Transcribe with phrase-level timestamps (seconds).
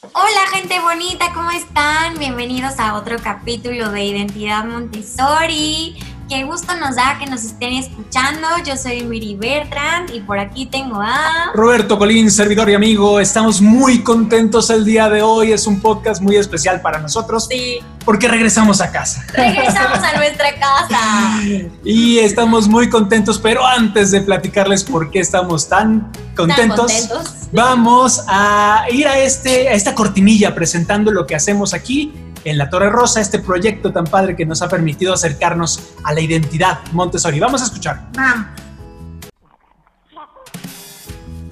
[0.00, 2.20] Hola gente bonita, ¿cómo están?
[2.20, 5.96] Bienvenidos a otro capítulo de Identidad Montessori.
[6.28, 8.46] Qué gusto nos da que nos estén escuchando.
[8.62, 13.18] Yo soy Miri Bertrand y por aquí tengo a Roberto Colín, servidor y amigo.
[13.18, 15.52] Estamos muy contentos el día de hoy.
[15.52, 17.46] Es un podcast muy especial para nosotros.
[17.50, 17.78] Sí.
[18.04, 19.24] Porque regresamos a casa.
[19.32, 20.98] Regresamos a nuestra casa.
[21.84, 27.34] Y estamos muy contentos, pero antes de platicarles por qué estamos tan contentos, ¿Tan contentos?
[27.52, 32.12] vamos a ir a, este, a esta cortinilla presentando lo que hacemos aquí
[32.48, 36.20] en la Torre Rosa, este proyecto tan padre que nos ha permitido acercarnos a la
[36.20, 37.38] identidad Montessori.
[37.38, 38.08] Vamos a escuchar.
[38.14, 38.46] Vamos.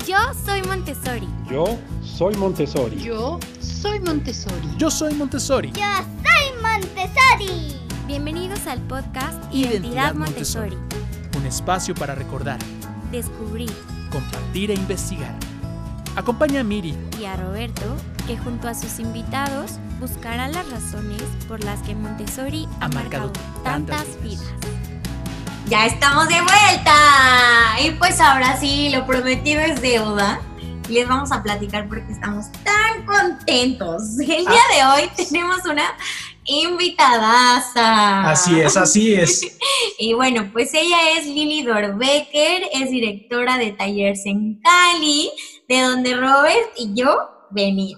[0.06, 1.28] Yo soy Montessori.
[1.50, 2.98] Yo soy Montessori.
[3.02, 4.74] Yo soy Montessori.
[4.78, 5.72] Yo soy Montessori.
[5.74, 7.42] Yo soy Montessori.
[8.06, 10.76] Bienvenidos al podcast Identidad Identidad, Montessori.
[10.76, 11.38] Montessori.
[11.38, 12.58] Un espacio para recordar,
[13.12, 13.70] Descubrir
[14.10, 15.34] compartir e investigar.
[16.14, 17.82] Acompaña a Miri y a Roberto
[18.26, 23.32] que junto a sus invitados buscarán las razones por las que Montessori ha, Ha marcado
[23.32, 24.44] marcado tantas vidas.
[25.68, 27.76] Ya estamos de vuelta.
[27.82, 30.40] Y pues ahora sí, lo prometido es deuda.
[30.88, 34.18] Y les vamos a platicar porque estamos tan contentos.
[34.20, 35.96] El día de hoy tenemos una
[36.44, 38.30] invitadaza.
[38.30, 39.58] Así es, así es.
[39.98, 45.30] Y bueno, pues ella es Lili Dorbecker, es directora de Talleres en Cali,
[45.68, 47.35] de donde Robert y yo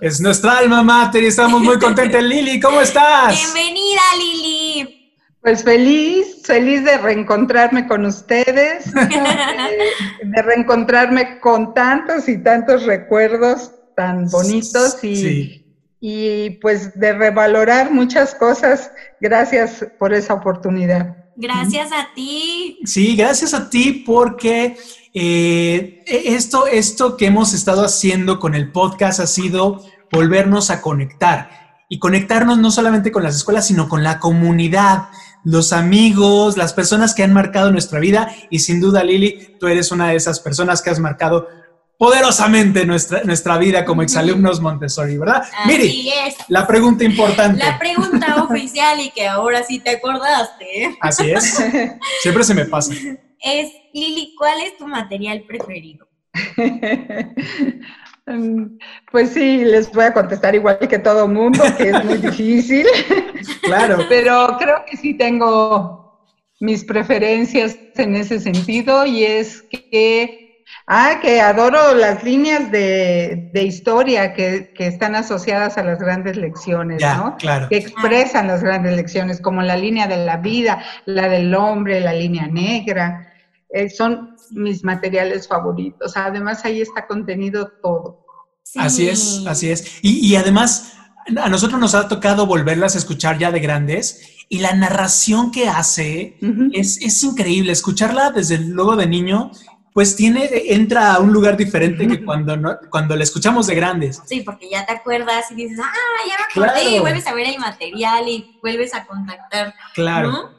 [0.00, 2.22] Es nuestra alma mater y estamos muy contentos.
[2.22, 3.34] Lili, ¿cómo estás?
[3.34, 5.14] Bienvenida, Lili.
[5.40, 9.00] Pues feliz, feliz de reencontrarme con ustedes, de,
[10.24, 15.66] de reencontrarme con tantos y tantos recuerdos tan bonitos y, Sí.
[16.00, 18.90] y pues de revalorar muchas cosas.
[19.20, 21.16] Gracias por esa oportunidad.
[21.36, 22.78] Gracias a ti.
[22.84, 24.76] Sí, gracias a ti porque
[25.20, 31.50] eh, esto, esto que hemos estado haciendo con el podcast ha sido volvernos a conectar
[31.88, 35.08] y conectarnos no solamente con las escuelas, sino con la comunidad,
[35.42, 39.90] los amigos, las personas que han marcado nuestra vida y sin duda Lili, tú eres
[39.90, 41.48] una de esas personas que has marcado
[41.96, 45.42] poderosamente nuestra, nuestra vida como exalumnos Montessori, ¿verdad?
[45.42, 46.36] Así Miri, es.
[46.46, 47.64] la pregunta importante.
[47.64, 50.96] La pregunta oficial y que ahora sí te acordaste ¿eh?
[51.00, 51.60] Así es,
[52.22, 52.94] siempre se me pasa.
[53.40, 56.08] Es, Lili, ¿cuál es tu material preferido?
[59.10, 62.86] Pues sí, les voy a contestar igual que todo mundo, que es muy difícil.
[63.62, 63.98] Claro.
[64.08, 66.26] Pero creo que sí tengo
[66.60, 73.62] mis preferencias en ese sentido y es que, ah, que adoro las líneas de, de
[73.62, 77.36] historia que, que están asociadas a las grandes lecciones, Ya, ¿no?
[77.38, 77.68] claro.
[77.70, 82.12] Que expresan las grandes lecciones, como la línea de la vida, la del hombre, la
[82.12, 83.27] línea negra.
[83.70, 86.16] Eh, son mis materiales favoritos.
[86.16, 88.24] Además, ahí está contenido todo.
[88.62, 88.78] Sí.
[88.80, 89.98] Así es, así es.
[90.02, 90.94] Y, y además,
[91.42, 95.68] a nosotros nos ha tocado volverlas a escuchar ya de grandes y la narración que
[95.68, 96.38] hace
[96.72, 97.72] es, es increíble.
[97.72, 99.50] Escucharla desde luego de niño,
[99.92, 104.22] pues tiene, entra a un lugar diferente que cuando, no- cuando la escuchamos de grandes.
[104.26, 105.92] Sí, porque ya te acuerdas y dices, ah,
[106.26, 106.96] ya me acordé, Claro.
[106.96, 109.74] y vuelves a ver el material y vuelves a contactar.
[109.94, 110.30] Claro.
[110.32, 110.57] ¿no?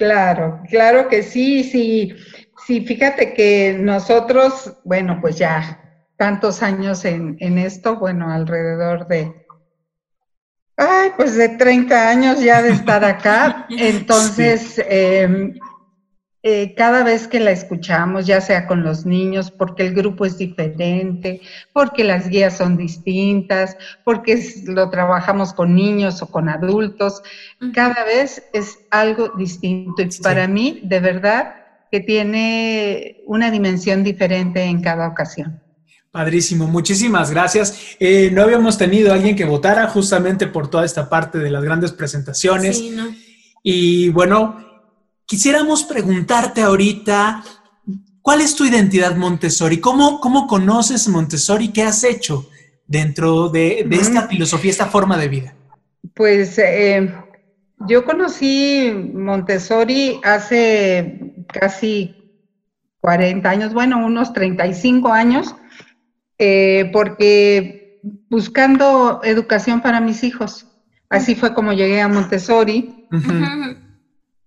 [0.00, 2.16] Claro, claro que sí, sí,
[2.66, 5.78] sí, fíjate que nosotros, bueno, pues ya
[6.16, 9.44] tantos años en, en esto, bueno, alrededor de,
[10.78, 15.52] ay, pues de 30 años ya de estar acá, entonces, eh,
[16.42, 20.38] eh, cada vez que la escuchamos, ya sea con los niños, porque el grupo es
[20.38, 21.40] diferente,
[21.72, 27.22] porque las guías son distintas, porque es- lo trabajamos con niños o con adultos,
[27.74, 30.22] cada vez es algo distinto y Sí.
[30.22, 31.54] para mí, de verdad,
[31.90, 35.60] que tiene una dimensión diferente en cada ocasión.
[36.10, 37.96] Padrísimo, muchísimas gracias.
[38.00, 41.62] Eh, no habíamos tenido a alguien que votara justamente por toda esta parte de las
[41.62, 42.78] grandes presentaciones.
[42.78, 43.08] Sí, ¿no?
[43.62, 44.69] Y bueno,
[45.30, 47.44] quisiéramos preguntarte ahorita,
[48.20, 49.78] ¿cuál es tu identidad Montessori?
[49.78, 51.68] ¿Cómo, cómo conoces Montessori?
[51.68, 52.48] ¿Qué has hecho
[52.88, 55.54] dentro de, de esta filosofía, esta forma de vida?
[56.14, 57.14] Pues eh,
[57.86, 62.16] yo conocí Montessori hace casi
[63.00, 65.54] 40 años, bueno, unos 35 años,
[66.38, 70.66] eh, porque buscando educación para mis hijos.
[71.08, 73.06] Así fue como llegué a Montessori.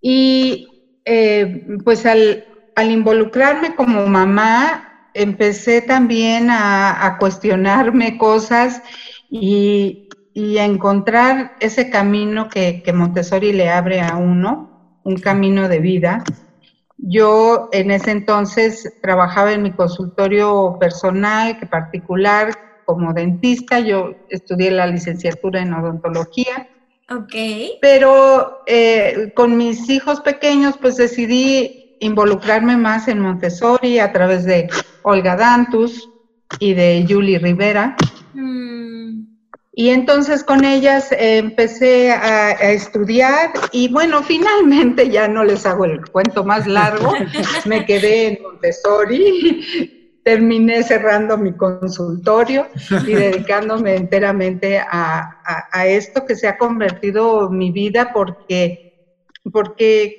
[0.01, 0.67] Y
[1.05, 2.45] eh, pues al,
[2.77, 8.81] involucrarme como mamá, empecé también a, cuestionarme cosas
[9.29, 15.69] y, y a encontrar ese camino que, que Montessori le abre a uno, un camino
[15.69, 16.23] de vida.
[16.97, 22.53] Yo en ese entonces trabajaba en mi consultorio personal, que particular,
[22.85, 26.69] como dentista, yo estudié la licenciatura en odontología.
[27.17, 27.33] Ok.
[27.81, 34.67] Pero eh, con mis hijos pequeños, pues decidí involucrarme más en Montessori a través de
[35.03, 36.09] Olga Dantus
[36.59, 37.95] y de Julie Rivera.
[38.33, 39.25] Mm,
[39.75, 45.65] Y entonces con ellas eh, empecé a, a estudiar y bueno, finalmente ya no les
[45.65, 47.13] hago el cuento más largo,
[47.65, 52.69] me quedé en Montessori, terminé cerrando mi consultorio
[53.05, 58.82] y dedicándome enteramente a, a- a esto que se ha convertido mi vida porque,
[59.51, 60.15] porque,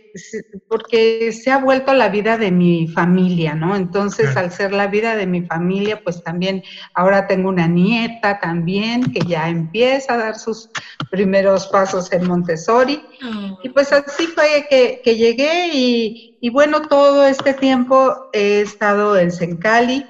[0.68, 3.76] porque se ha vuelto la vida de mi familia, ¿no?
[3.76, 4.40] Entonces, Claro.
[4.46, 6.62] al ser la vida de mi familia, pues también
[6.94, 10.68] Ahora tengo una nieta también que ya empieza a dar sus
[11.10, 13.00] primeros pasos en Montessori.
[13.20, 18.60] mm, Y pues así fue que, que llegué y, y bueno, todo este tiempo he
[18.60, 20.04] estado en Sencali.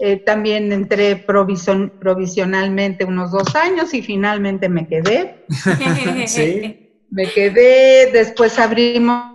[0.00, 5.34] Eh, también entré provison- provisionalmente unos dos años y finalmente me quedé.
[6.26, 6.76] Sí.
[7.14, 9.34] Me quedé, después abrimos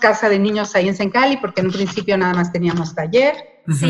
[0.00, 3.34] casa de niños ahí en Sencali porque en un principio nada más teníamos taller.
[3.78, 3.86] Sí.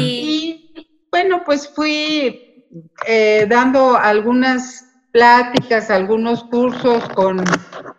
[0.76, 2.66] Y bueno, pues fui
[3.06, 7.44] eh, dando algunas pláticas, algunos cursos con,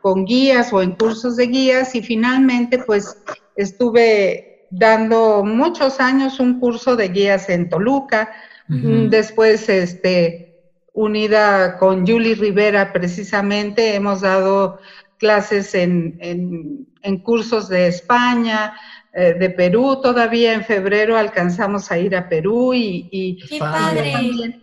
[0.02, 3.18] con guías o en cursos de guías y finalmente pues
[3.56, 8.32] estuve dando muchos años un curso de guías en Toluca,
[8.68, 10.52] después este
[10.94, 14.80] unida con Julie Rivera precisamente hemos dado
[15.22, 18.74] clases en, en- en cursos de España,
[19.14, 24.12] eh, de Perú, todavía en febrero alcanzamos a ir a Perú y, y Qué padre.
[24.14, 24.56] también-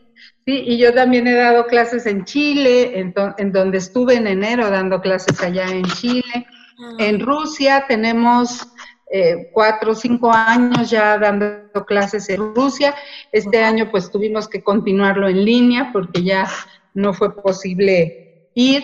[0.44, 4.26] sí, y yo también he dado clases en Chile, en, to- en donde estuve en
[4.26, 6.34] enero dando clases allá en Chile.
[6.80, 8.62] Ah, En Rusia tenemos
[9.10, 11.46] eh, cuatro o cinco años ya dando
[11.86, 12.94] clases en Rusia.
[13.32, 16.46] Este año pues tuvimos que continuarlo en línea porque ya
[16.94, 18.82] no fue posible ir,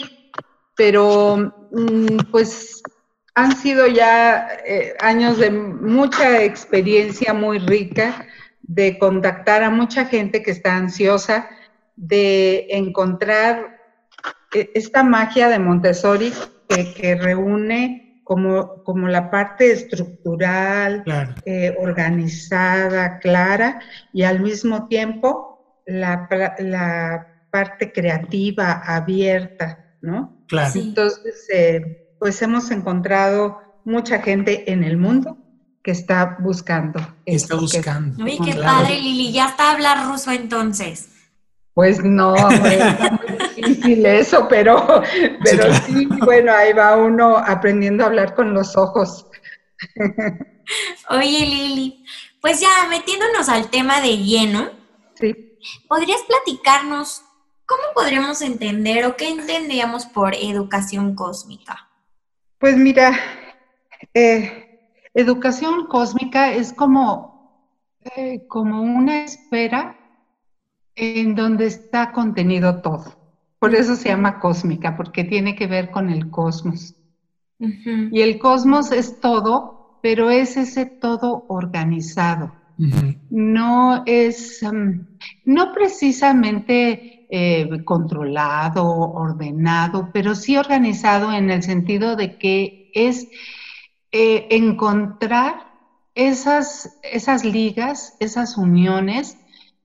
[0.76, 1.63] pero
[2.30, 2.82] pues
[3.34, 8.26] han sido ya eh, años de mucha experiencia muy rica,
[8.62, 11.48] de contactar a mucha gente que está ansiosa,
[11.96, 13.80] de encontrar
[14.54, 16.32] eh, esta magia de Montessori
[16.68, 21.34] que, que reúne como, como la parte estructural, Claro.
[21.44, 23.80] eh, organizada, clara,
[24.12, 26.26] y al mismo tiempo la
[27.50, 30.44] parte creativa, abierta, ¿no?
[30.48, 30.72] Claro.
[30.72, 30.80] Sí.
[30.80, 35.36] Entonces, eh, pues hemos encontrado mucha gente en el mundo
[35.82, 37.00] que está buscando.
[37.26, 38.24] Que está esto, que- buscando.
[38.24, 38.62] Uy, qué Claro.
[38.84, 39.32] padre, Lili.
[39.32, 41.08] Ya está hablar ruso entonces.
[41.74, 45.02] Pues no, hombre, está muy difícil eso, pero,
[45.42, 45.84] pero claro.
[45.86, 49.26] sí, bueno, ahí va uno aprendiendo a hablar con los ojos.
[51.10, 52.04] Oye, Lili,
[52.40, 54.70] pues ya metiéndonos al tema de lleno,
[55.18, 55.34] Sí.
[55.88, 57.22] ¿podrías platicarnos
[57.66, 61.88] cómo podríamos entender o qué entendíamos por educación cósmica?
[62.58, 63.18] Pues mira,
[64.12, 64.80] eh,
[65.14, 67.70] educación cósmica es como,
[68.16, 69.98] eh, como una esfera
[70.96, 73.16] en donde está contenido todo.
[73.58, 76.94] Por eso se llama cósmica, porque tiene que ver con el cosmos.
[77.58, 82.52] Y el cosmos es todo, pero es ese todo organizado.
[83.30, 85.00] No es, mm,
[85.44, 93.28] no precisamente eh, controlado, ordenado, pero sí organizado en el sentido de que es
[94.12, 95.72] eh, encontrar
[96.14, 99.36] esas, esas ligas, esas uniones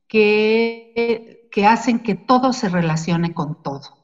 [0.07, 3.97] que, que hacen que todo se relacione con todo.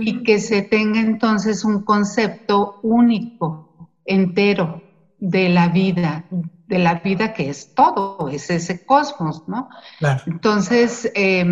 [0.00, 4.82] Y que se tenga entonces un concepto único, entero
[5.18, 6.24] de la vida,
[6.66, 9.68] de la vida que es todo, es ese cosmos, ¿no?
[9.98, 10.22] Claro.
[10.26, 11.44] Entonces, eh,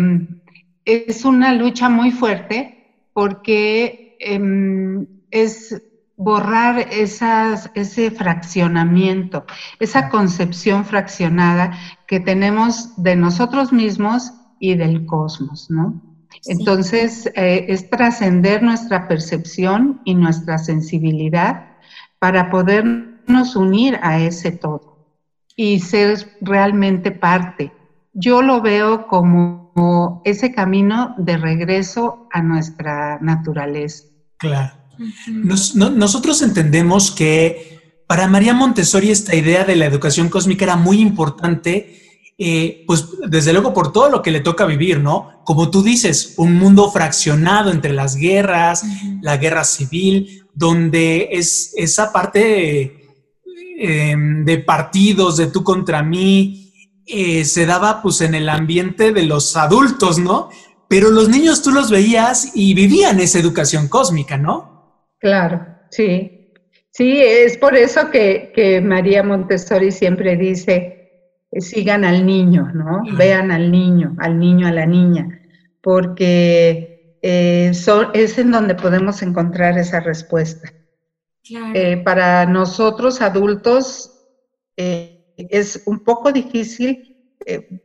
[0.85, 5.81] es una lucha muy fuerte porque eh, es
[6.15, 9.45] borrar esas, ese fraccionamiento,
[9.79, 11.71] esa concepción fraccionada
[12.07, 16.01] que tenemos de nosotros mismos y del cosmos, ¿no?
[16.41, 16.51] Sí.
[16.51, 21.67] Entonces, eh, es trascender nuestra percepción y nuestra sensibilidad
[22.19, 24.92] para podernos unir a ese todo
[25.55, 27.71] y ser realmente parte.
[28.13, 34.05] Yo lo veo como ese camino de regreso a nuestra naturaleza.
[34.37, 34.73] Claro.
[34.93, 35.31] Ujú.
[35.31, 40.75] Nos- no- nosotros entendemos que para María Montessori esta idea de la educación cósmica era
[40.75, 41.99] muy importante,
[42.37, 45.41] eh, pues desde luego por todo lo que le toca vivir, ¿no?
[45.45, 48.83] Como tú dices, un mundo fraccionado entre las guerras,
[49.21, 53.02] la guerra civil, donde es esa parte
[53.85, 56.71] eh, de partidos, de tú contra mí,
[57.05, 60.47] eh, se daba pues en el ambiente de los adultos, ¿no?
[60.87, 65.09] Pero los niños tú los veías y vivían esa educación cósmica, ¿no?
[65.19, 66.53] Claro, sí.
[66.91, 73.01] Sí, es por eso que, María Montessori siempre dice, sigan al niño, ¿no?
[73.17, 75.41] Vean al niño, al niño, a la niña,
[75.81, 77.71] porque eh,
[78.13, 80.71] es en donde podemos encontrar esa respuesta.
[81.73, 84.11] Eh, para nosotros adultos
[84.77, 86.99] eh, es un poco difícil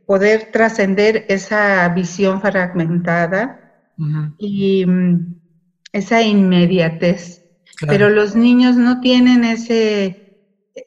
[0.05, 3.59] poder trascender esa visión fragmentada
[4.37, 5.35] y mm,
[5.91, 7.41] esa inmediatez.
[7.87, 10.29] Pero los niños no tienen ese,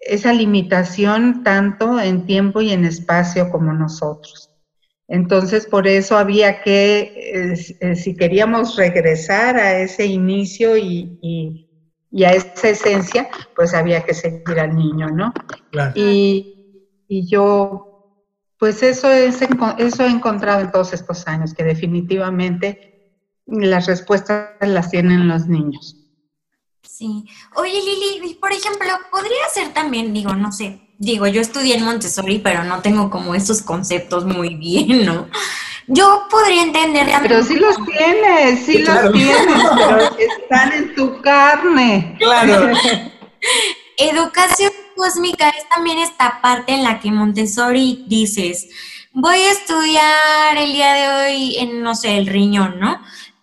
[0.01, 4.51] esa limitación tanto en tiempo y en espacio como nosotros.
[5.09, 7.13] Entonces, por eso había que,
[7.81, 11.69] eh, si queríamos regresar a ese inicio y,
[12.25, 15.33] a esa esencia, pues había que seguir al niño, ¿no?
[15.95, 16.47] Y,
[17.09, 17.87] y, yo,
[18.59, 19.41] pues eso, es,
[19.79, 22.79] eso he encontrado en todos estos años, que definitivamente
[23.47, 25.97] las respuestas las tienen los niños.
[26.83, 27.25] Sí.
[27.57, 32.39] Oye, Lili, por ejemplo, podría ser también, digo, no sé, digo, yo estudié en Montessori,
[32.39, 35.29] pero no tengo como esos conceptos muy bien, ¿no?
[35.87, 39.37] Yo podría entender Pero sí los tienes, sí, los tienes,
[39.77, 42.17] pero están en tu carne.
[42.19, 42.73] Claro.
[43.99, 48.69] Educación cósmica es también esta parte en la que Montessori dices,
[49.13, 53.01] voy a estudiar el día de hoy en, no sé, el riñón, ¿no?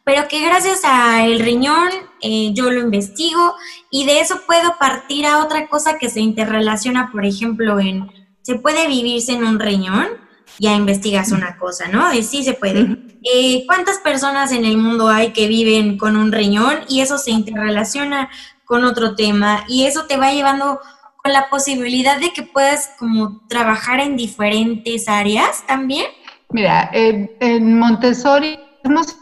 [0.09, 3.53] pero que gracias al riñón eh, yo lo investigo
[3.91, 8.55] y de eso puedo partir a otra cosa que se interrelaciona, por ejemplo, en, ¿se
[8.55, 10.07] puede vivirse en un riñón?
[10.57, 12.09] Ya investigas una cosa, ¿no?
[12.09, 12.97] De sí se puede.
[13.23, 16.79] Eh, ¿Cuántas personas en el mundo hay que viven con un riñón?
[16.87, 18.29] Y eso se interrelaciona
[18.65, 20.79] con otro tema y eso te va llevando
[21.17, 26.05] con la posibilidad de que puedas como trabajar en diferentes áreas también.
[26.49, 29.17] Mira, en Montessori hemos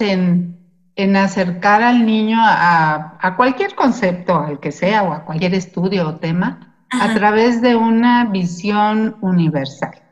[0.00, 0.58] en,
[0.96, 6.16] en acercar al niño a, cualquier concepto, al que sea, o a cualquier estudio o
[6.16, 10.02] tema, a través de una visión universal.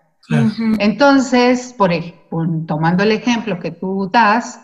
[0.79, 4.61] Entonces, por ejemplo, tomando el ejemplo que tú das,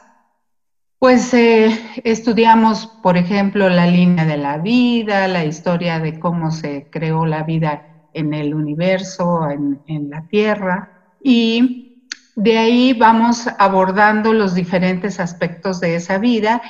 [0.98, 6.88] pues eh, estudiamos, por ejemplo, la línea de la vida, la historia de cómo se
[6.90, 14.32] creó la vida en el universo, en, en la Tierra, y de ahí vamos abordando
[14.32, 16.62] los diferentes aspectos de esa vida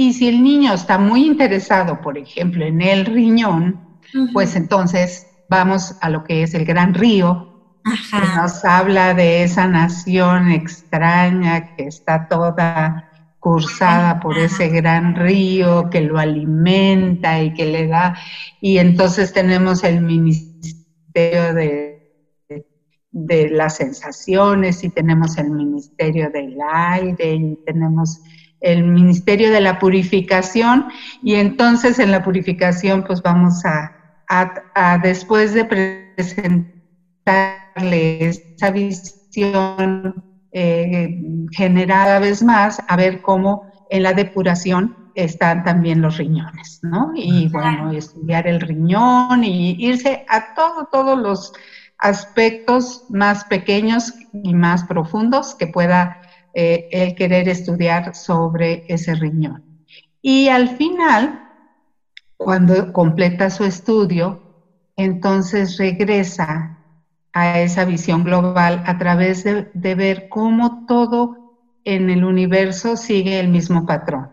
[0.00, 3.98] y si el niño está muy interesado, por ejemplo, en el riñón,
[4.32, 9.66] pues entonces vamos a lo que es el gran río, que nos habla de esa
[9.66, 13.06] nación extraña que está toda
[13.38, 18.16] cursada por ese gran río que lo alimenta y que le da,
[18.60, 22.00] y entonces tenemos el ministerio de
[23.12, 28.20] de las sensaciones y tenemos el Ministerio del Aire y tenemos
[28.60, 30.86] el Ministerio de la Purificación
[31.22, 35.64] y entonces en la purificación pues vamos a, después de
[37.76, 40.14] esa visión
[40.52, 41.20] eh,
[41.52, 47.12] generada vez más, a ver cómo en la depuración están también los riñones, ¿no?
[47.14, 51.52] Y bueno, estudiar el riñón y irse a todo, todos los
[51.98, 56.18] aspectos más pequeños y más profundos que pueda
[56.54, 59.86] eh, él querer estudiar sobre ese riñón.
[60.22, 61.48] Y al final,
[62.36, 64.40] cuando completa su estudio,
[64.96, 66.79] entonces regresa
[67.32, 71.36] a esa visión global a través de, ver cómo todo
[71.84, 74.30] en el universo sigue el mismo patrón.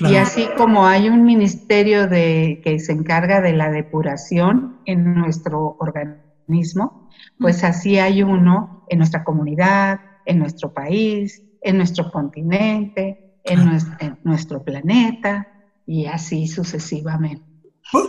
[0.00, 5.76] Y así como hay un ministerio de, que se encarga de la depuración en nuestro
[5.78, 7.08] organismo,
[7.38, 14.62] pues así hay uno en nuestra comunidad, en nuestro país, en nuestro continente, en, nuestro,
[14.62, 15.46] planeta
[15.86, 17.44] y así sucesivamente.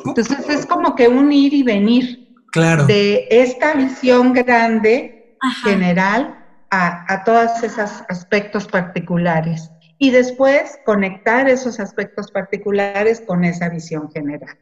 [0.06, 2.25] Entonces es como que un ir y venir
[2.55, 6.39] de esta visión grande, general,
[6.71, 14.09] a, a todos esos aspectos particulares y después conectar esos aspectos particulares con esa visión
[14.12, 14.57] general,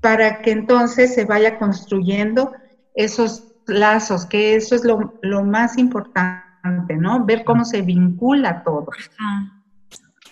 [0.00, 2.52] para que entonces se vaya construyendo
[2.94, 7.24] esos lazos, que eso es lo, más importante, ¿no?
[7.24, 8.86] Ver cómo se vincula todo.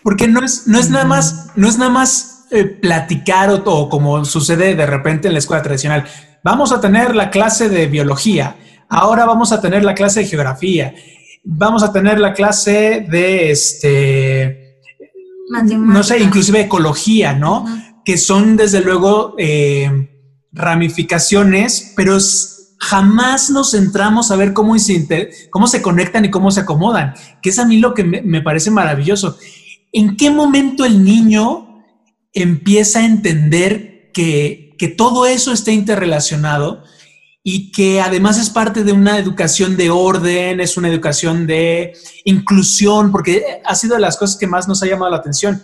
[0.03, 4.25] Porque no es, no es nada más, no es nada más eh, platicar o, como
[4.25, 6.05] sucede de repente en la escuela tradicional.
[6.43, 8.57] Vamos a tener la clase de biología,
[8.89, 10.95] ahora vamos a tener la clase de geografía,
[11.45, 14.79] vamos a tener la clase de este,
[15.69, 17.67] no sé, inclusive ecología, ¿no?
[18.05, 20.09] Que son desde luego eh,
[20.53, 22.17] ramificaciones, pero
[22.79, 27.51] jamás nos centramos a ver cómo se, cómo se conectan y cómo se acomodan, que
[27.51, 29.37] es a mí lo que me, me parece maravilloso.
[29.93, 31.85] ¿En qué momento el niño
[32.33, 36.83] empieza a entender que, que todo eso está interrelacionado?
[37.43, 41.95] y que además es parte de una educación de orden, es una educación de
[42.25, 45.63] inclusión, porque ha sido de las cosas que más nos ha llamado la atención,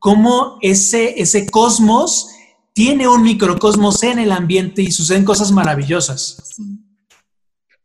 [0.00, 2.28] cómo ese, ese cosmos
[2.72, 6.56] tiene un microcosmos en el ambiente y suceden cosas maravillosas.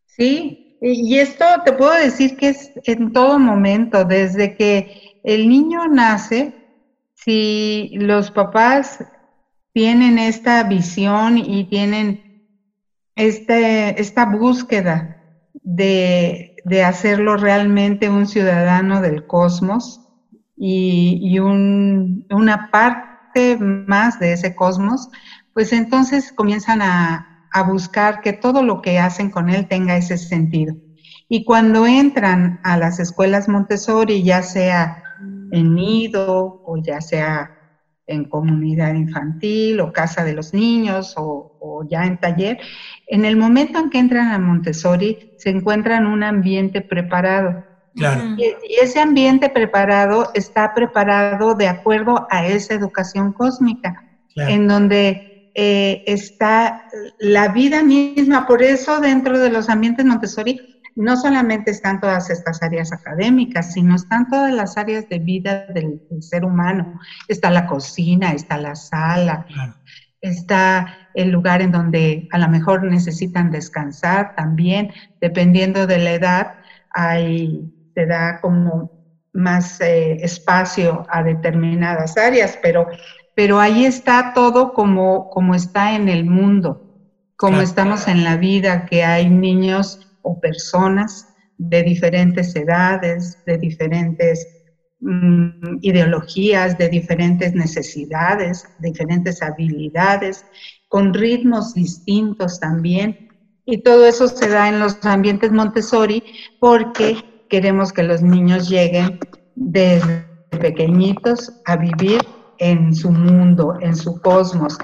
[0.08, 5.88] Sí, y esto te puedo decir que es en todo momento, desde que el niño
[5.88, 6.56] nace,
[7.14, 9.04] si los papás
[9.78, 12.48] tienen esta visión y tienen
[13.16, 15.22] este, esta búsqueda
[15.54, 20.02] de, hacerlo realmente un ciudadano del cosmos
[20.56, 25.12] y, una parte más de ese cosmos,
[25.54, 30.76] pues entonces comienzan a, buscar que todo lo que hacen con él tenga ese sentido.
[31.30, 35.04] Y cuando entran a las escuelas Montessori, ya sea
[35.52, 37.57] en nido o ya sea
[38.08, 42.58] en comunidad infantil o casa de los niños o, ya en taller,
[43.08, 47.64] en el momento en que entran a Montessori se encuentran un ambiente preparado.
[47.94, 48.04] Y,
[48.82, 54.04] ese ambiente preparado está preparado de acuerdo a esa educación cósmica,
[54.36, 56.88] en donde eh, está
[57.20, 58.46] la vida misma.
[58.46, 63.96] Por eso dentro de los ambientes Montessori no solamente están todas estas áreas académicas, sino
[63.96, 67.00] están todas las áreas de vida del, ser humano.
[67.28, 69.46] Está la cocina, está la sala,
[70.22, 76.54] está el lugar en donde a lo mejor necesitan descansar también, dependiendo de la edad,
[76.90, 78.92] ahí se da como
[79.34, 82.88] más eh, espacio a determinadas áreas, pero,
[83.36, 86.84] pero ahí está todo como, como está en el mundo,
[87.36, 94.48] como estamos en la vida, que hay niños o personas de diferentes edades, de diferentes
[95.00, 100.46] mm, ideologías, de diferentes necesidades, diferentes habilidades,
[100.90, 103.30] con ritmos distintos también.
[103.66, 106.24] Y todo eso se da en los ambientes Montessori
[106.60, 107.18] porque
[107.50, 109.20] queremos que los niños lleguen
[109.56, 110.26] desde
[110.60, 112.22] pequeñitos a vivir
[112.60, 114.78] en su mundo, en su cosmos,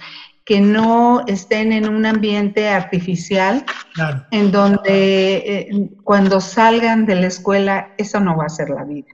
[0.45, 3.65] que no estén en un ambiente artificial,
[4.31, 9.07] en donde eh, cuando salgan de la escuela, eso no va a ser la vida.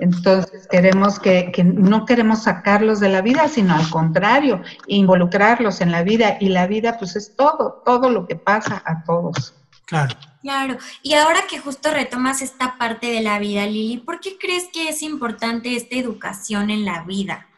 [0.00, 6.02] Entonces queremos que, no queremos sacarlos de la vida, sino al contrario, involucrarlos en la
[6.02, 6.36] vida.
[6.40, 9.54] Y la vida pues es todo, todo lo que pasa a todos.
[9.86, 10.14] Claro.
[10.42, 10.78] Claro.
[11.02, 14.88] Y ahora que justo retomas esta parte de la vida, Lili, ¿por qué crees que
[14.88, 17.48] es importante esta educación en la vida?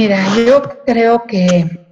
[0.00, 1.86] Mira, yo creo que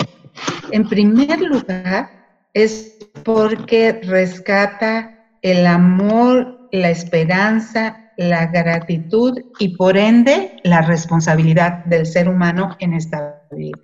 [0.71, 2.09] en primer lugar
[2.55, 12.07] es porque rescata el amor, la esperanza, la gratitud y por ende la responsabilidad del
[12.07, 13.77] ser humano en esta vida.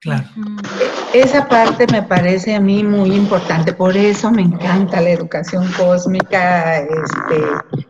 [0.00, 0.24] Claro.
[1.14, 6.80] Esa parte me parece a mí muy importante, por eso me encanta la educación cósmica,
[6.80, 7.86] este,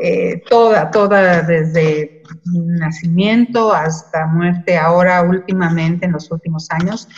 [0.00, 4.76] eh, toda, toda desde nacimiento hasta muerte.
[4.76, 7.08] Ahora, últimamente, en los últimos años,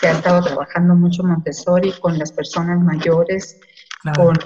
[0.00, 3.60] se ha estado trabajando mucho Montessori con las personas mayores,
[4.16, 4.36] con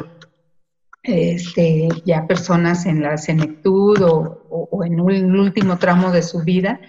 [1.03, 6.81] este, ya personas en la senectud o, en un último tramo de su vida.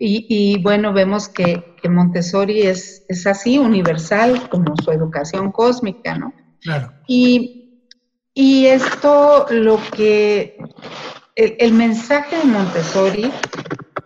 [0.00, 6.32] Y, bueno, vemos que, Montessori es, es, así, universal, como su educación cósmica, ¿no?
[6.60, 6.92] Claro.
[7.08, 7.58] Y
[8.40, 10.56] y esto lo que,
[11.38, 13.30] el, mensaje de Montessori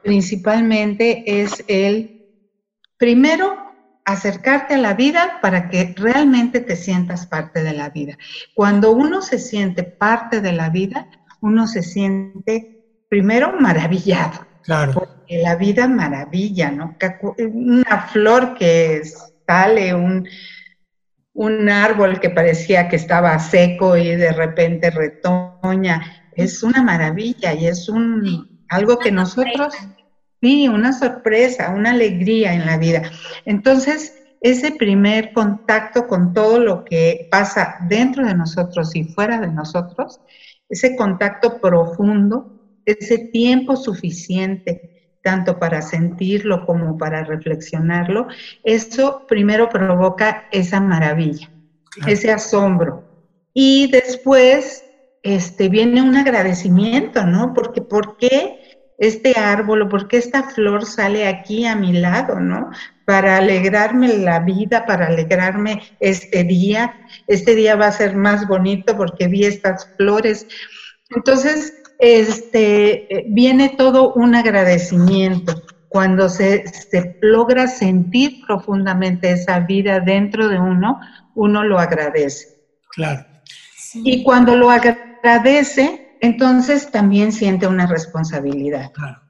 [0.03, 2.27] principalmente es el,
[2.99, 3.57] primero,
[4.05, 8.19] acercarte a la vida para que realmente te sientas parte de la vida.
[8.55, 11.09] Cuando uno se siente parte de la vida,
[11.41, 14.47] uno se siente primero maravillado.
[14.63, 14.93] Claro.
[14.93, 16.97] Porque la vida maravilla, ¿no?
[17.39, 19.03] Una flor que
[19.47, 20.29] sale, un,
[21.33, 26.22] un árbol que parecía que estaba seco y de repente retoña.
[26.37, 29.75] Es una maravilla y es un algo que nosotros,
[30.41, 33.03] sí, una sorpresa, una alegría en la vida.
[33.45, 39.49] Entonces, ese primer contacto con todo lo que pasa dentro de nosotros y fuera de
[39.49, 40.21] nosotros,
[40.69, 42.51] ese contacto profundo,
[42.85, 44.93] ese tiempo suficiente
[45.23, 48.27] tanto para sentirlo como para reflexionarlo,
[48.65, 51.49] eso primero provoca esa maravilla,
[52.07, 53.05] ese asombro.
[53.55, 54.85] Y después
[55.23, 57.55] este, viene un agradecimiento, ¿no?
[57.55, 58.59] Porque ¿por qué
[59.03, 62.71] este árbol o por qué esta flor sale aquí a mi lado, ¿no?
[63.05, 66.95] Para alegrarme la vida, para alegrarme este día.
[67.27, 70.47] Este día va a ser más bonito porque vi estas flores.
[71.11, 80.49] Entonces, este, viene todo un agradecimiento cuando se, se, logra sentir profundamente esa vida dentro
[80.49, 81.01] de uno,
[81.35, 82.49] uno lo agradece.
[82.91, 83.27] Claro.
[83.95, 85.12] Y cuando lo agradece,
[86.21, 88.93] entonces también siente una responsabilidad.
[88.93, 89.21] Claro.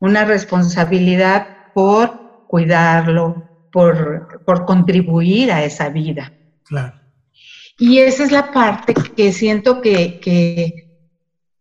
[0.00, 6.32] Una responsabilidad por cuidarlo, por, por contribuir a esa vida.
[6.64, 7.00] Claro.
[7.78, 10.84] Y esa es la parte que siento que, que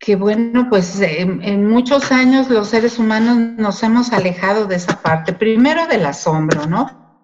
[0.04, 5.02] que bueno, pues en, en, muchos años los seres humanos nos hemos alejado de esa
[5.02, 7.24] parte, primero del asombro, ¿no?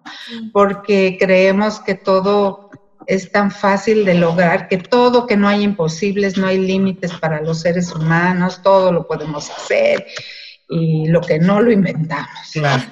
[0.50, 2.69] Porque creemos que todo
[3.06, 7.40] es tan fácil de lograr, que todo, que no hay imposibles, no hay límites para
[7.40, 10.06] los seres humanos, todo lo podemos hacer
[10.68, 12.28] y lo que no lo inventamos.
[12.52, 12.84] Claro.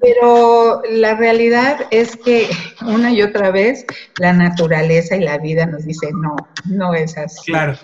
[0.00, 2.48] Pero la realidad es que
[2.82, 3.84] una y otra vez
[4.18, 7.50] la naturaleza y la vida nos dice, no, no es así.
[7.50, 7.76] Claro.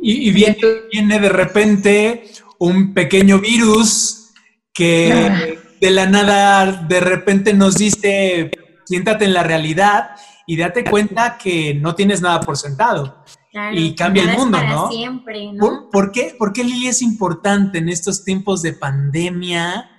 [0.00, 0.58] Y, y viene,
[0.92, 2.24] viene, de repente
[2.58, 4.32] un pequeño virus
[4.72, 8.50] que de la nada de repente nos dice,
[8.84, 10.10] siéntate en la realidad
[10.46, 13.24] y date cuenta que no tienes nada por sentado.
[13.50, 14.90] Claro, y cambia el mundo, ¿no?
[14.90, 15.60] Siempre, ¿no?
[15.60, 19.90] ¿Por, ¿Por, qué, ¿Por qué Lili es importante en estos tiempos de pandemia?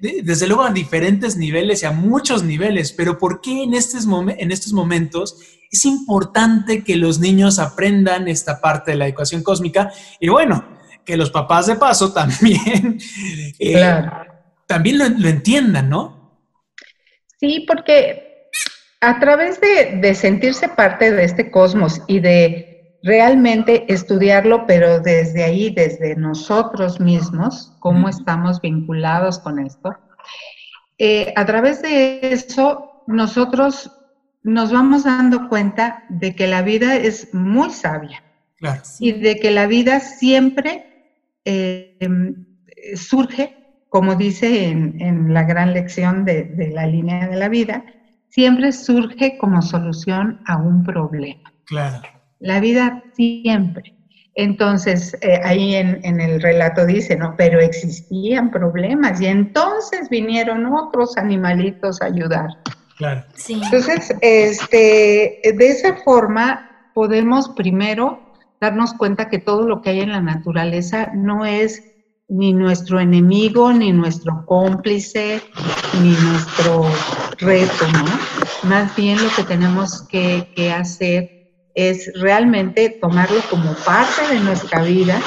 [0.00, 4.06] Desde luego a diferentes niveles y a muchos niveles, pero ¿por qué en estos,
[4.38, 5.36] en estos momentos
[5.70, 10.64] es importante que los niños aprendan esta parte de la ecuación cósmica y bueno,
[11.04, 12.98] que los papás de paso también,
[13.58, 14.02] eh,
[14.66, 16.40] también lo, lo, entiendan, ¿no?
[17.38, 18.25] Sí, porque
[19.00, 25.44] a través de, de, sentirse parte de este cosmos y de realmente estudiarlo, pero desde
[25.44, 29.94] ahí, desde nosotros mismos, cómo estamos vinculados con esto,
[30.98, 33.92] eh, a través de eso nosotros
[34.42, 38.22] nos vamos dando cuenta de que la vida es muy sabia
[38.58, 38.82] claro.
[39.00, 41.12] y de que la vida siempre
[41.44, 41.98] eh,
[42.94, 43.56] surge,
[43.88, 47.84] como dice en, en la gran lección de, de, la línea de la vida,
[48.36, 51.50] siempre surge como solución a un problema.
[51.64, 52.02] Claro.
[52.38, 53.94] La vida siempre.
[54.34, 57.34] Entonces, eh, ahí en, en, el relato dice, ¿no?
[57.38, 62.48] Pero existían problemas y entonces vinieron otros animalitos a ayudar.
[62.98, 63.24] Claro.
[63.34, 63.58] Sí.
[63.64, 68.20] Entonces, este, de esa forma podemos primero
[68.60, 71.82] darnos cuenta que todo lo que hay en la naturaleza no es
[72.28, 75.40] ni nuestro enemigo, ni nuestro cómplice,
[76.02, 76.86] ni nuestro
[77.38, 78.68] reto, ¿no?
[78.68, 81.30] Más bien lo que tenemos que, hacer
[81.74, 85.20] es realmente tomarlo como parte de nuestra vida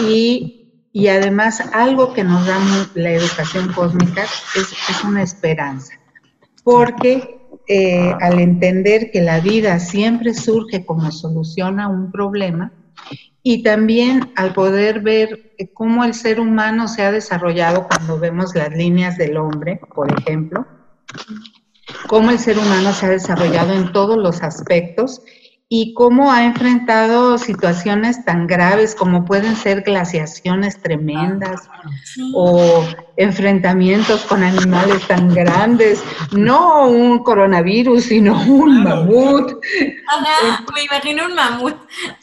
[0.00, 2.58] y, y además algo que nos da
[2.94, 4.24] la educación cósmica
[4.54, 5.92] es, es una esperanza
[6.64, 12.72] porque eh, al entender que la vida siempre surge como solución a un problema,
[13.42, 18.70] y también al poder ver cómo el ser humano se ha desarrollado cuando vemos las
[18.70, 20.66] líneas del hombre, por ejemplo,
[22.06, 25.22] cómo el ser humano se ha desarrollado en todos los aspectos
[25.74, 31.62] y cómo ha enfrentado situaciones tan graves como pueden ser glaciaciones tremendas
[32.04, 32.30] sí.
[32.36, 32.84] o
[33.16, 39.64] enfrentamientos con animales tan grandes, no un coronavirus, sino un mamut.
[40.08, 41.76] Ajá, me imagino un mamut.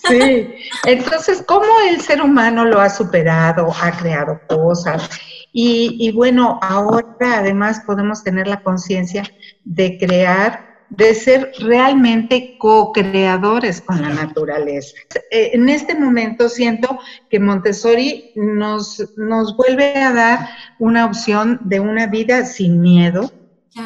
[0.07, 0.47] Sí,
[0.85, 5.09] entonces, ¿cómo el ser humano lo ha superado, ha creado cosas?
[5.51, 9.23] Y, y bueno, ahora además podemos tener la conciencia
[9.63, 14.95] de crear de ser realmente co-creadores con la naturaleza.
[15.31, 16.99] En este momento siento
[17.29, 20.49] que Montessori nos, nos vuelve a dar
[20.79, 23.31] una opción de una vida sin miedo,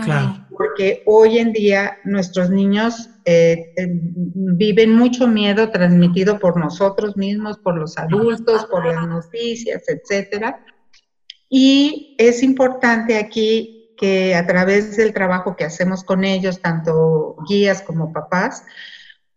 [0.04, 0.48] Claro.
[0.58, 7.78] porque hoy en día nuestros niños eh, viven mucho miedo transmitido por nosotros mismos, por
[7.78, 10.66] los adultos, por las noticias, etcétera.
[11.50, 17.82] Y es importante aquí que a través del trabajo que hacemos con ellos, tanto guías
[17.82, 18.66] como papás,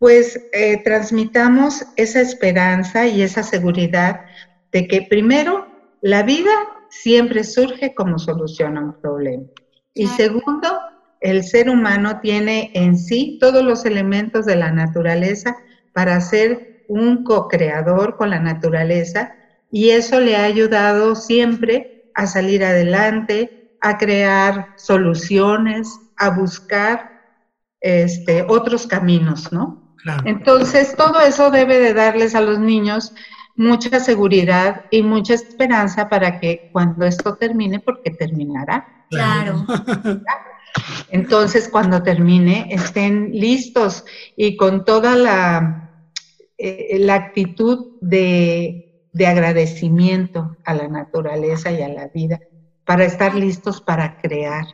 [0.00, 4.22] pues eh, transmitamos esa esperanza y esa seguridad
[4.72, 5.68] de que primero,
[6.02, 6.50] la vida
[6.90, 9.44] siempre surge como solución a un problema.
[9.94, 10.80] Y segundo,
[11.20, 15.56] el ser humano tiene en sí todos los elementos de la naturaleza
[15.92, 19.32] para ser un co-creador con la naturaleza
[19.70, 27.10] y eso le ha ayudado siempre a salir adelante, a crear soluciones, a buscar
[27.80, 29.94] este, otros caminos, ¿no?
[30.02, 30.22] Claro.
[30.26, 33.12] Entonces, todo eso debe de darles a los niños
[33.56, 39.06] mucha seguridad y mucha esperanza para que cuando esto termine, porque terminará.
[39.10, 39.66] Claro.
[41.10, 44.04] Entonces, cuando termine, estén listos
[44.36, 46.04] y con toda la,
[46.58, 52.38] eh, la actitud de, de agradecimiento a la naturaleza y a la vida,
[52.86, 54.64] para estar listos para crear.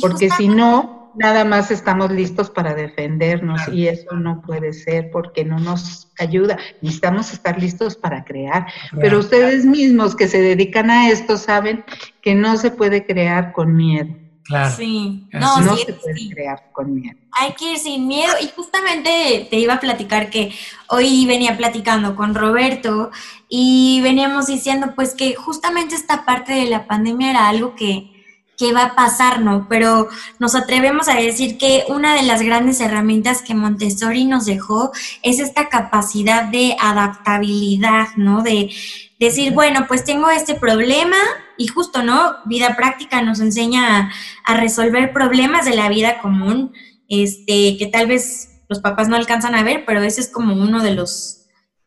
[0.00, 5.44] Porque si no, nada más estamos listos para defendernos y eso no puede ser porque
[5.44, 6.56] no nos ayuda.
[6.80, 8.66] Necesitamos estar listos para crear.
[9.00, 11.84] Pero ustedes mismos que se dedican a esto saben
[12.22, 14.14] que no se puede crear con miedo.
[14.44, 14.76] Claro.
[14.76, 16.30] Sí, no, no sí, se puede sí.
[16.30, 17.18] crear con miedo.
[17.32, 18.34] Hay que ir sin miedo.
[18.42, 20.52] Y justamente te iba a platicar que
[20.88, 23.10] hoy venía platicando con Roberto
[23.48, 28.13] y veníamos diciendo pues que justamente esta parte de la pandemia era algo que,
[28.56, 29.66] que va a pasar, ¿no?
[29.68, 34.92] Pero nos atrevemos a decir que una de las grandes herramientas que Montessori nos dejó
[35.22, 38.42] es esta capacidad de adaptabilidad, ¿no?
[38.42, 38.70] De
[39.18, 41.16] decir, bueno, pues tengo este problema
[41.56, 42.36] y justo, ¿no?
[42.44, 44.12] Vida práctica nos enseña a,
[44.44, 46.72] a resolver problemas de la vida común,
[47.08, 50.82] este, que tal vez los papás no alcanzan a ver, pero ese es como uno
[50.82, 51.43] de los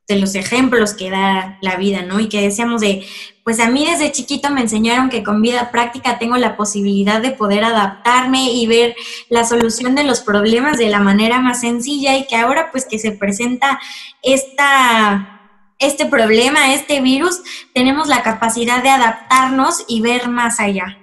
[0.08, 2.20] de los ejemplos que da la vida, ¿no?
[2.20, 3.06] Y que decíamos de,
[3.44, 7.32] pues a mí desde chiquito me enseñaron que con vida práctica tengo la posibilidad de
[7.32, 8.96] poder adaptarme y ver
[9.30, 13.00] la solución de los problemas de la manera más sencilla y que ahora pues que
[13.00, 13.80] se presenta
[14.24, 15.42] esta,
[15.78, 17.42] este problema, este virus,
[17.74, 21.00] tenemos la capacidad de adaptarnos y ver más allá.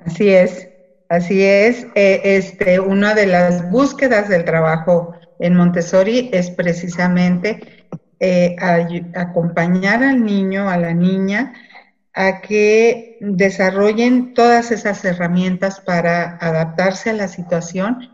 [0.00, 0.68] Así es,
[1.08, 1.86] así es.
[1.94, 7.86] Eh, este, una de las búsquedas del trabajo en Montessori es precisamente
[8.18, 8.56] eh,
[9.14, 11.52] acompañar al niño, a la niña,
[12.14, 18.08] a que desarrollen todas esas herramientas para adaptarse a la situación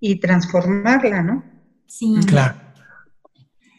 [0.00, 1.44] y transformarla, ¿no?
[1.86, 2.14] Sí.
[2.26, 2.54] Claro.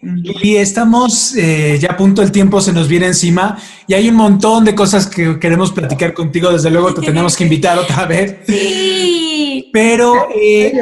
[0.04, 4.16] Lili, estamos eh, ya a punto, el tiempo se nos viene encima y hay un
[4.16, 6.52] montón de cosas que queremos platicar contigo.
[6.52, 8.38] Desde luego te tenemos que invitar otra vez.
[8.46, 9.70] Sí.
[9.74, 10.74] Pero eh,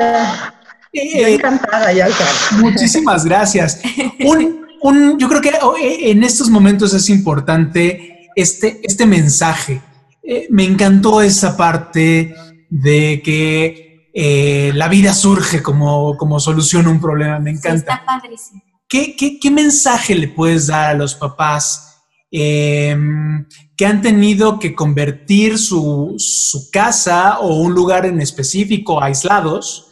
[0.94, 2.62] eh, encantada, ya sabes.
[2.62, 3.80] muchísimas gracias.
[4.26, 9.82] Un, un- yo creo que oh, eh, en estos momentos es importante este, este mensaje.
[10.24, 12.34] Eh, me encantó esa parte
[12.70, 17.40] de que eh, la vida surge como, como solución a un problema.
[17.40, 17.94] Me Sí, encanta.
[17.94, 18.62] está padrísimo.
[18.88, 22.96] ¿Qué, qué, qué mensaje le puedes dar a los papás eh,
[23.78, 29.89] que han tenido que convertir su, su casa o un lugar en específico, aislados,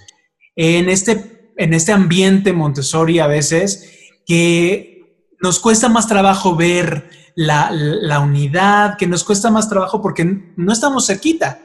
[0.58, 3.90] en este, en este ambiente Montessori a veces,
[4.26, 5.02] que
[5.40, 10.26] nos cuesta más trabajo ver la, la unidad, que nos cuesta más trabajo porque
[10.58, 11.62] no estamos cerquita?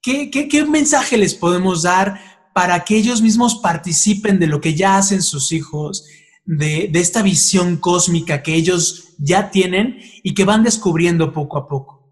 [0.00, 2.18] ¿Qué, qué, qué mensaje les podemos dar
[2.54, 6.06] para que ellos mismos participen de lo que ya hacen sus hijos?
[6.44, 11.68] de, de, esta visión cósmica que ellos ya tienen y que van descubriendo poco a
[11.68, 12.02] poco?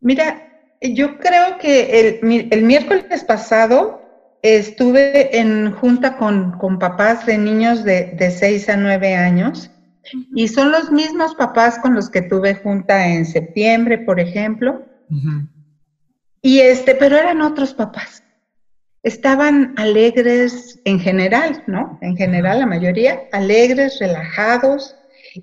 [0.00, 4.00] Mira, yo creo que el, el miércoles pasado
[4.42, 9.70] estuve en junta con, con papás de niños de, de 6 a 9 años
[10.12, 10.26] uh -huh.
[10.34, 14.84] y son los mismos papás con los que tuve junta en septiembre, por ejemplo.
[15.10, 15.48] Uh -huh.
[16.42, 18.22] Y este, pero eran otros papás
[19.02, 21.98] estaban alegres en general, ¿no?
[22.02, 24.96] En general, la mayoría, alegres, relajados.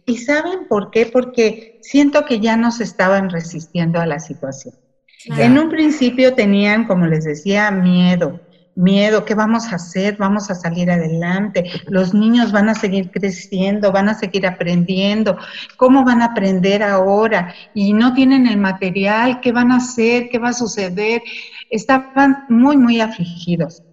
[0.06, 1.06] ¿Y saben por qué?
[1.06, 4.76] Porque siento que ya no se estaban resistiendo a la situación.
[5.26, 5.44] Claro.
[5.44, 8.40] En un principio tenían, como les decía, miedo.
[8.76, 10.18] Miedo, ¿qué vamos a hacer?
[10.18, 11.72] Vamos a salir adelante.
[11.88, 15.38] Los niños van a seguir creciendo, van a seguir aprendiendo.
[15.78, 17.54] ¿Cómo van a aprender ahora?
[17.74, 20.30] Y no tienen el material, ¿qué van a hacer?
[20.30, 21.22] ¿Qué va a suceder?
[21.70, 23.84] estaban muy, muy afligidos.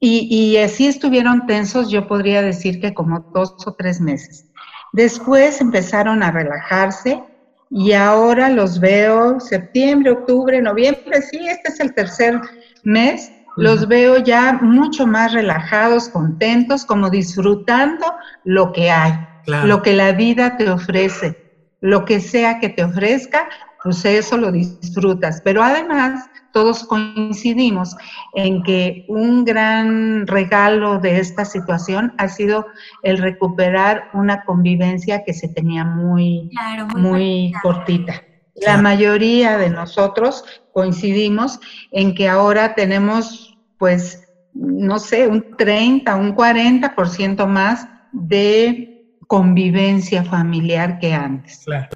[0.00, 4.46] Y, y, así estuvieron tensos, yo podría decir que como dos o tres meses.
[4.92, 7.22] Después empezaron a relajarse
[7.70, 12.40] y ahora los veo septiembre, octubre, noviembre, sí, este es el tercer
[12.82, 18.06] mes, los veo ya mucho más relajados, contentos, como disfrutando
[18.44, 19.12] lo que hay,
[19.44, 19.66] claro.
[19.66, 21.36] lo que la vida te ofrece,
[21.80, 23.48] lo que sea que te ofrezca,
[23.82, 25.40] pues eso lo disfrutas.
[25.44, 27.96] Pero además todos coincidimos
[28.34, 32.66] en que un gran regalo de esta situación ha sido
[33.02, 38.22] el recuperar una convivencia que se tenía muy, claro, muy, muy cortita.
[38.54, 41.58] La mayoría de nosotros coincidimos
[41.90, 50.98] en que ahora tenemos, pues, no sé, un 30, un 40% más de convivencia familiar
[50.98, 51.62] que antes.
[51.64, 51.88] Claro.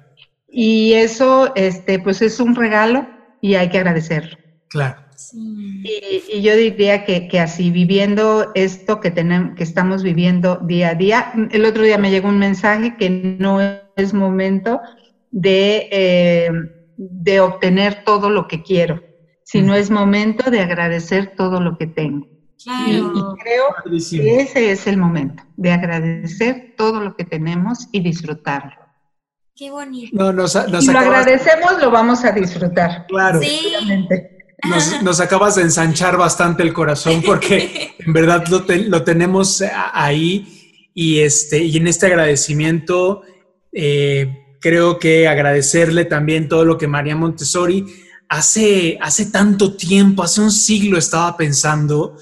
[0.49, 3.07] Y eso, este, pues, es un regalo
[3.41, 4.37] y hay que agradecerlo.
[4.69, 5.01] Claro.
[5.15, 5.83] Sí.
[5.83, 10.89] Y, y yo diría que, que así, viviendo esto que, tenemos, que estamos viviendo día
[10.89, 13.59] a día, el otro día me llegó un mensaje que no
[13.95, 14.81] es momento
[15.31, 16.49] de, eh,
[16.97, 19.01] de obtener todo lo que quiero,
[19.43, 22.27] sino es momento de agradecer todo lo que tengo.
[22.65, 23.35] Y, y Claro.
[23.41, 24.23] creo Padrísimo.
[24.23, 28.71] que ese es el momento, de agradecer todo lo que tenemos y disfrutarlo.
[29.55, 30.15] Qué bonito.
[30.15, 33.05] No, nos, nos Si lo acabas- agradecemos, lo vamos a disfrutar.
[33.07, 33.39] Claro.
[33.41, 33.73] Sí.
[33.79, 34.37] Obviamente.
[34.67, 39.63] Nos, nos acabas de ensanchar bastante el corazón porque en verdad lo, te- lo tenemos
[39.93, 43.21] ahí y, este, y en este agradecimiento
[43.71, 47.85] eh, creo que agradecerle también todo lo que María Montessori
[48.27, 52.17] hace, hace tanto tiempo, hace un siglo estaba pensando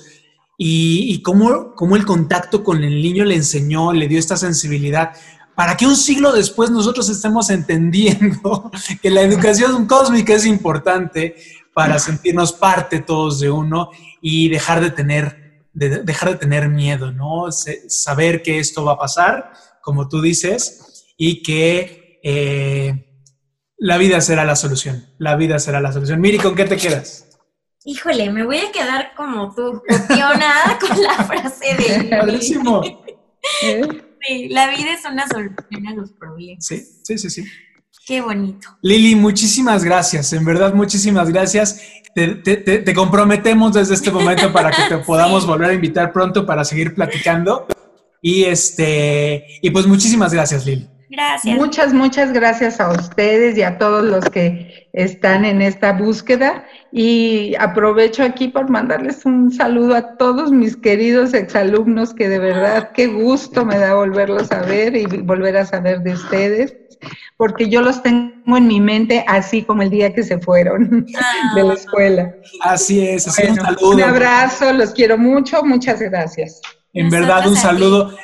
[0.55, 5.13] y, y cómo, cómo el contacto con el niño le enseñó, le dio esta sensibilidad
[5.55, 8.69] para que un siglo después nosotros estemos entendiendo
[9.01, 11.35] que la educación cósmica es importante
[11.73, 13.89] para sentirnos parte todos de uno
[14.21, 17.47] y dejar de tener, de- dejar de tener miedo, ¿no?
[17.87, 23.21] Saber que esto va a pasar, como tú dices, y que eh,
[23.77, 25.05] la vida será la solución.
[25.19, 26.19] La vida será la solución.
[26.19, 27.27] Miri, ¿con qué te quedas?
[27.85, 32.81] Híjole, me voy a quedar como tú, copiona con la frase de Padrísimo.
[32.81, 36.65] Sí, la vida es una solución a los problemas.
[36.65, 37.45] Sí, sí, sí, sí.
[38.07, 38.69] Qué bonito.
[38.81, 41.79] Lili, muchísimas gracias, en verdad muchísimas gracias.
[42.15, 46.11] Te, te- te- te comprometemos desde este momento para que te podamos volver a invitar
[46.11, 47.67] pronto para seguir platicando.
[48.21, 50.89] Y este, y pues muchísimas gracias, Lili.
[51.09, 51.55] Gracias.
[51.55, 56.65] Muchas, muchas gracias a ustedes y a todos los que están en esta búsqueda.
[56.91, 62.91] Y aprovecho aquí por mandarles un saludo a todos mis queridos exalumnos, que de verdad
[62.93, 66.75] qué gusto me da volverlos a ver y volver a saber de ustedes,
[67.37, 71.05] porque yo los tengo en mi mente así como el día que se fueron
[71.55, 72.33] de la escuela.
[72.61, 73.95] Así es, así Bueno, un saludo.
[73.95, 76.61] un abrazo, los quiero mucho, muchas gracias.
[76.95, 78.15] En verdad, un saludo.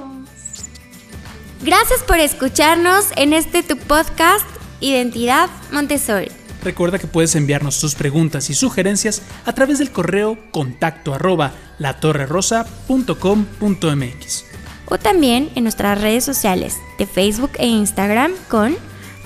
[1.62, 4.46] Gracias por escucharnos en este tu podcast
[4.82, 6.32] Identidad Montessori.
[6.66, 14.46] Recuerda que puedes enviarnos tus preguntas y sugerencias a través del correo contacto arroba latorrerosa.com.mx.
[14.88, 18.76] o también en nuestras redes sociales de Facebook e Instagram con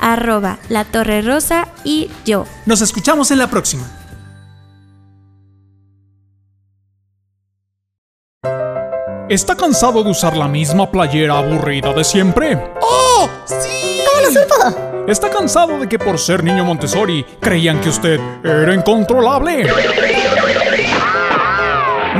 [0.02, 2.46] arroba la torre rosa y yo.
[2.66, 3.90] Nos escuchamos en la próxima.
[9.30, 12.62] ¿Está cansado de usar la misma playera aburrida de siempre?
[12.82, 13.30] ¡Oh!
[13.46, 14.02] ¡Sí!
[14.06, 14.89] ¿Cómo lo supo?
[15.10, 19.68] ¿Está cansado de que por ser niño Montessori creían que usted era incontrolable?